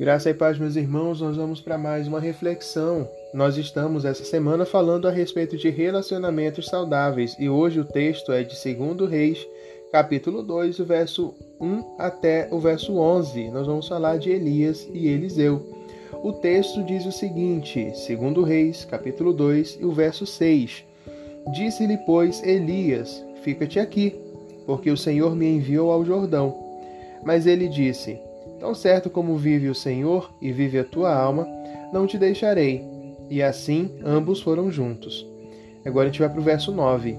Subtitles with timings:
[0.00, 3.06] Graça e paz, meus irmãos, nós vamos para mais uma reflexão.
[3.34, 8.42] Nós estamos essa semana falando a respeito de relacionamentos saudáveis e hoje o texto é
[8.42, 9.46] de 2 Reis,
[9.92, 13.50] capítulo 2, o verso 1 até o verso 11.
[13.50, 15.70] Nós vamos falar de Elias e Eliseu.
[16.22, 20.82] O texto diz o seguinte, 2 Reis, capítulo 2, e o verso 6.
[21.52, 24.18] Disse-lhe, pois, Elias: Fica-te aqui,
[24.64, 26.56] porque o Senhor me enviou ao Jordão.
[27.22, 28.18] Mas ele disse:
[28.60, 31.48] Tão certo como vive o Senhor e vive a tua alma,
[31.94, 32.84] não te deixarei.
[33.30, 35.26] E assim ambos foram juntos.
[35.84, 37.16] Agora a gente vai para o verso 9.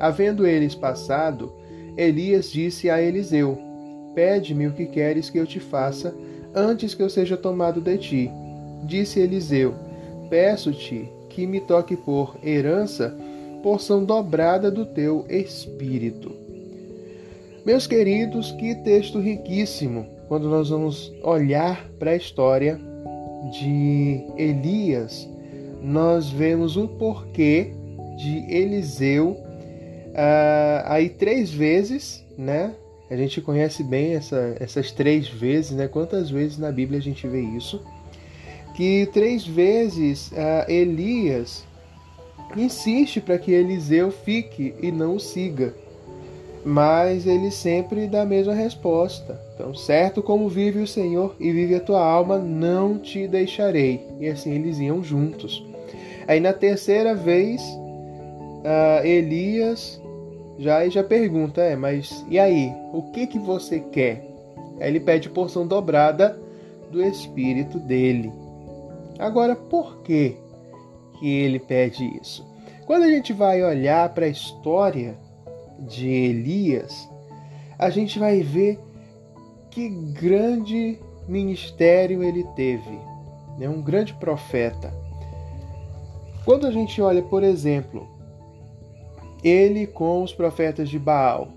[0.00, 1.52] Havendo eles passado,
[1.96, 3.56] Elias disse a Eliseu:
[4.16, 6.12] Pede-me o que queres que eu te faça,
[6.52, 8.30] antes que eu seja tomado de ti.
[8.82, 9.76] Disse Eliseu:
[10.28, 13.16] Peço-te que me toque por herança
[13.62, 16.32] porção dobrada do teu espírito.
[17.64, 20.13] Meus queridos, que texto riquíssimo!
[20.28, 22.80] Quando nós vamos olhar para a história
[23.52, 25.28] de Elias,
[25.82, 27.72] nós vemos o porquê
[28.16, 32.74] de Eliseu uh, aí três vezes, né?
[33.10, 35.86] A gente conhece bem essa, essas três vezes, né?
[35.88, 37.82] Quantas vezes na Bíblia a gente vê isso?
[38.74, 41.64] Que três vezes uh, Elias
[42.56, 45.74] insiste para que Eliseu fique e não o siga
[46.64, 49.38] mas ele sempre dá a mesma resposta.
[49.54, 54.06] Então, certo como vive o Senhor e vive a tua alma, não te deixarei.
[54.18, 55.64] E assim eles iam juntos.
[56.26, 60.00] Aí na terceira vez, uh, Elias
[60.58, 64.24] já já pergunta, é, mas e aí, o que que você quer?
[64.80, 66.38] Aí ele pede porção dobrada
[66.90, 68.32] do espírito dele.
[69.18, 70.36] Agora, por que
[71.18, 72.46] que ele pede isso?
[72.86, 75.16] Quando a gente vai olhar para a história
[75.78, 77.08] de Elias,
[77.78, 78.78] a gente vai ver
[79.70, 82.98] que grande ministério ele teve,
[83.58, 83.68] né?
[83.68, 84.92] um grande profeta.
[86.44, 88.06] Quando a gente olha, por exemplo,
[89.42, 91.48] ele com os profetas de Baal,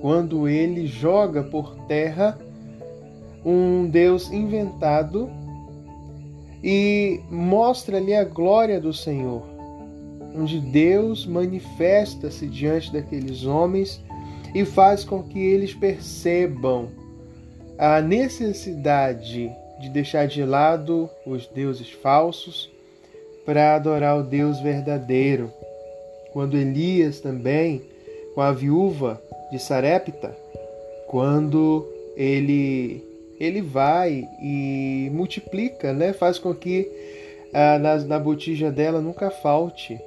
[0.00, 2.38] quando ele joga por terra
[3.44, 5.30] um Deus inventado
[6.62, 9.55] e mostra-lhe a glória do Senhor
[10.36, 14.00] onde Deus manifesta-se diante daqueles homens
[14.54, 16.88] e faz com que eles percebam
[17.78, 22.70] a necessidade de deixar de lado os deuses falsos
[23.44, 25.52] para adorar o Deus verdadeiro.
[26.32, 27.82] Quando Elias também,
[28.34, 29.20] com a viúva
[29.50, 30.36] de Sarepta,
[31.06, 33.04] quando ele
[33.38, 36.14] ele vai e multiplica, né?
[36.14, 36.90] faz com que
[37.52, 40.00] ah, na, na botija dela nunca falte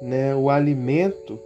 [0.00, 0.34] né?
[0.34, 1.38] O alimento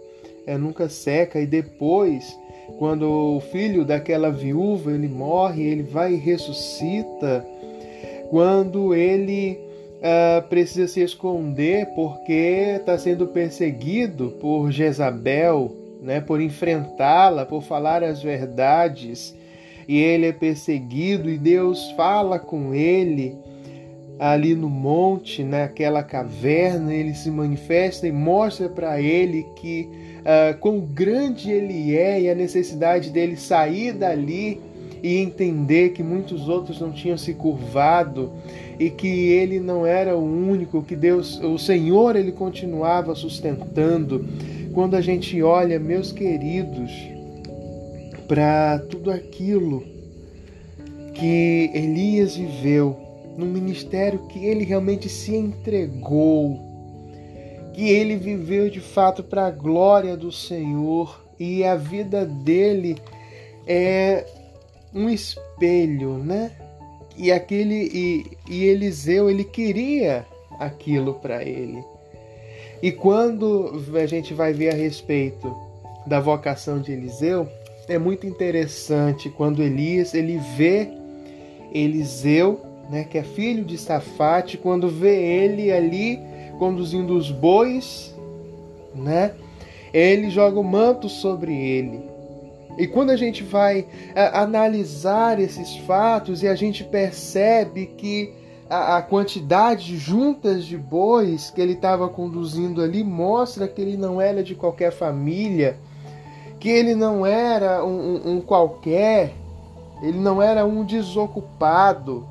[0.45, 2.37] é, nunca seca e depois,
[2.77, 7.45] quando o filho daquela viúva ele morre, ele vai e ressuscita.
[8.29, 9.59] Quando ele
[9.99, 15.71] uh, precisa se esconder porque está sendo perseguido por Jezabel,
[16.01, 16.19] né?
[16.19, 19.35] Por enfrentá-la, por falar as verdades
[19.87, 23.35] e ele é perseguido e Deus fala com ele
[24.23, 29.89] ali no monte, naquela caverna, ele se manifesta e mostra para ele que
[30.21, 34.61] uh, quão grande ele é e a necessidade dele sair dali
[35.03, 38.31] e entender que muitos outros não tinham se curvado
[38.79, 44.25] e que ele não era o único, que Deus, o Senhor, ele continuava sustentando.
[44.73, 46.93] Quando a gente olha, meus queridos,
[48.25, 49.83] para tudo aquilo
[51.13, 56.59] que Elias viveu, no ministério que ele realmente se entregou,
[57.73, 62.97] que ele viveu de fato para a glória do Senhor e a vida dele
[63.65, 64.25] é
[64.93, 66.51] um espelho, né?
[67.17, 70.25] E aquele e, e Eliseu ele queria
[70.59, 71.83] aquilo para ele.
[72.81, 75.55] E quando a gente vai ver a respeito
[76.05, 77.47] da vocação de Eliseu,
[77.87, 80.89] é muito interessante quando Elias ele vê
[81.73, 82.59] Eliseu,
[82.89, 86.19] né, que é filho de Safate, quando vê ele ali
[86.59, 88.13] conduzindo os bois,
[88.93, 89.33] né?
[89.93, 92.01] Ele joga o manto sobre ele.
[92.77, 93.85] E quando a gente vai
[94.15, 98.33] a, analisar esses fatos e a gente percebe que
[98.69, 103.97] a, a quantidade de juntas de bois que ele estava conduzindo ali mostra que ele
[103.97, 105.77] não era de qualquer família,
[106.59, 109.33] que ele não era um, um, um qualquer,
[110.01, 112.25] ele não era um desocupado,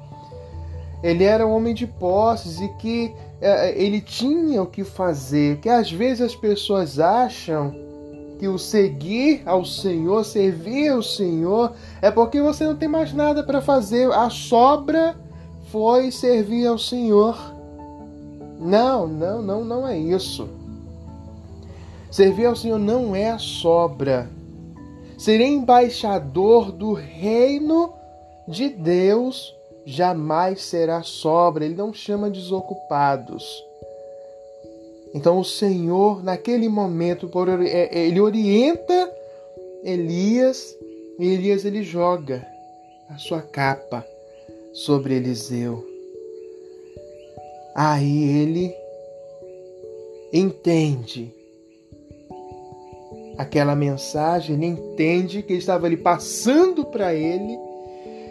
[1.03, 5.59] ele era um homem de posses e que é, ele tinha o que fazer.
[5.59, 7.75] Que às vezes as pessoas acham
[8.39, 13.43] que o seguir ao Senhor, servir ao Senhor, é porque você não tem mais nada
[13.43, 14.11] para fazer.
[14.13, 15.17] A sobra
[15.71, 17.37] foi servir ao Senhor.
[18.61, 20.49] Não, não, não, não é isso.
[22.11, 24.31] Servir ao Senhor não é a sobra.
[25.19, 27.93] Ser embaixador do reino
[28.47, 33.45] de Deus jamais será sobra, ele não chama desocupados.
[35.15, 37.31] Então o Senhor, naquele momento,
[37.63, 39.13] é, é, ele orienta
[39.85, 40.77] Elias
[41.19, 42.47] e Elias ele joga
[43.09, 44.07] a sua capa
[44.73, 45.87] sobre Eliseu.
[47.75, 48.75] Aí ele
[50.33, 51.35] entende
[53.37, 57.59] aquela mensagem, ele entende que ele estava ali passando para ele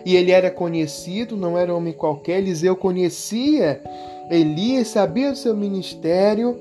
[0.06, 2.40] e ele era conhecido, não era homem qualquer.
[2.40, 3.82] Eliseu conhecia
[4.30, 6.58] Elias, sabia do seu ministério,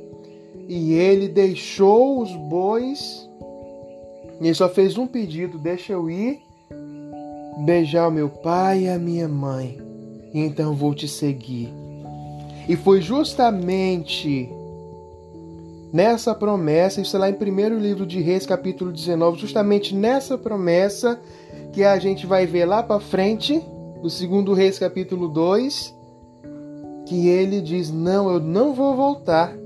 [0.68, 3.28] e ele deixou os bois.
[4.40, 6.40] E ele só fez um pedido: deixa eu ir
[7.64, 9.78] beijar o meu pai e a minha mãe,
[10.32, 11.72] e então vou te seguir.
[12.68, 14.48] E foi justamente
[15.92, 21.20] nessa promessa, isso é lá em primeiro livro de Reis, capítulo 19, justamente nessa promessa
[21.72, 23.62] que a gente vai ver lá para frente,
[24.02, 25.94] no segundo Reis capítulo 2,
[27.06, 29.56] que ele diz: "Não, eu não vou voltar".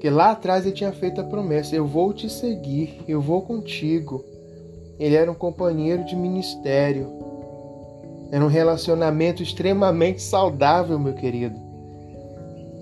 [0.00, 4.24] Que lá atrás ele tinha feito a promessa: "Eu vou te seguir, eu vou contigo".
[4.98, 7.06] Ele era um companheiro de ministério.
[8.30, 11.58] Era um relacionamento extremamente saudável, meu querido.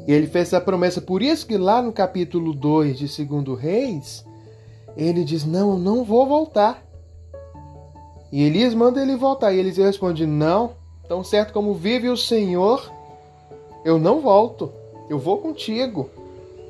[0.06, 1.00] E ele fez essa promessa.
[1.00, 4.24] Por isso que lá no capítulo 2 de 2 Reis,
[4.96, 6.85] ele diz: Não, eu não vou voltar.
[8.36, 9.54] E Elias manda ele voltar.
[9.54, 10.72] E Eliseu responde: Não,
[11.08, 12.92] tão certo como vive o Senhor,
[13.82, 14.70] eu não volto,
[15.08, 16.10] eu vou contigo.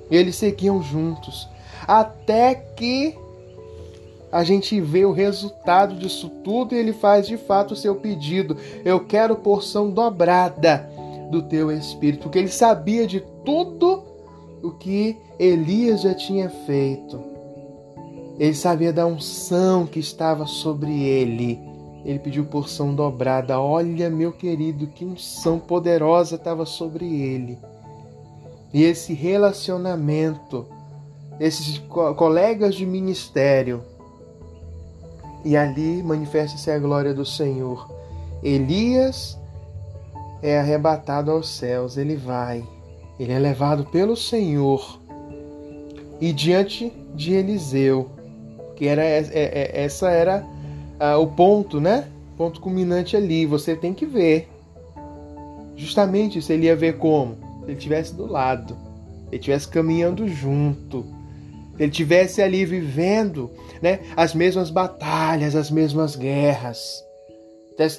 [0.09, 1.49] E eles seguiam juntos,
[1.85, 3.19] até que
[4.31, 8.57] a gente vê o resultado disso tudo e ele faz de fato o seu pedido:
[8.85, 10.89] Eu quero porção dobrada
[11.33, 14.05] do teu espírito, porque ele sabia de tudo
[14.63, 17.36] o que Elias já tinha feito.
[18.39, 21.59] Ele sabia da unção que estava sobre ele.
[22.05, 23.59] Ele pediu porção dobrada.
[23.59, 27.59] Olha, meu querido, que unção poderosa estava sobre ele.
[28.73, 30.67] E esse relacionamento,
[31.41, 31.79] esses
[32.17, 33.83] colegas de ministério,
[35.45, 37.89] e ali manifesta-se a glória do Senhor.
[38.43, 39.39] Elias
[40.43, 42.63] é arrebatado aos céus, ele vai,
[43.19, 45.01] ele é levado pelo Senhor.
[46.21, 48.11] E diante de Eliseu,
[48.77, 50.47] que era é, é, essa era
[51.01, 52.07] uh, o ponto, né?
[52.37, 53.47] Ponto culminante ali.
[53.47, 54.49] Você tem que ver.
[55.75, 57.35] Justamente se ele ia ver como?
[57.61, 61.03] Se ele estivesse do lado, se ele estivesse caminhando junto,
[61.77, 63.51] se ele estivesse ali vivendo
[63.83, 67.05] né, as mesmas batalhas, as mesmas guerras,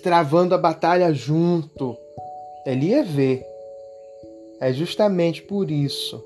[0.02, 1.96] travando a batalha junto,
[2.66, 3.44] ele ia ver.
[4.60, 6.24] É justamente por isso.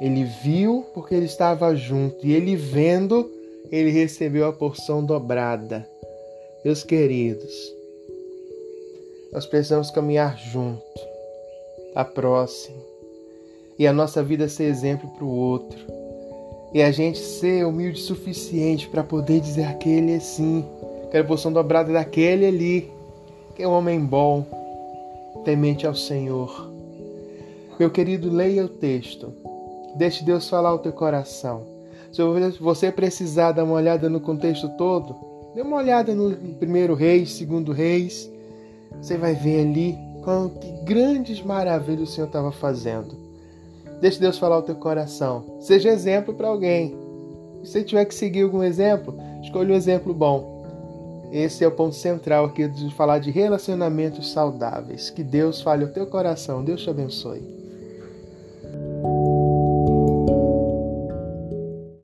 [0.00, 3.30] Ele viu porque ele estava junto, e ele vendo,
[3.70, 5.88] ele recebeu a porção dobrada.
[6.64, 7.52] Meus queridos,
[9.32, 10.82] nós precisamos caminhar junto,
[11.94, 12.82] a próximo,
[13.78, 15.78] e a nossa vida ser exemplo para o outro.
[16.72, 20.64] E a gente ser humilde o suficiente para poder dizer aquele assim,
[21.14, 22.90] Quero porção dobrada daquele ali,
[23.54, 24.44] que é um homem bom,
[25.44, 26.68] temente ao Senhor.
[27.78, 29.32] Meu querido, leia o texto.
[29.94, 31.73] Deixe Deus falar ao teu coração.
[32.14, 32.22] Se
[32.60, 35.16] você precisar dar uma olhada no contexto todo,
[35.52, 38.30] dê uma olhada no primeiro reis, segundo reis.
[39.02, 39.98] Você vai ver ali
[40.60, 43.16] que grandes maravilhas o Senhor estava fazendo.
[44.00, 45.58] Deixe Deus falar ao teu coração.
[45.58, 46.96] Seja exemplo para alguém.
[47.64, 50.62] Se você tiver que seguir algum exemplo, escolha um exemplo bom.
[51.32, 55.10] Esse é o ponto central aqui de falar de relacionamentos saudáveis.
[55.10, 56.62] Que Deus fale ao teu coração.
[56.62, 57.63] Deus te abençoe.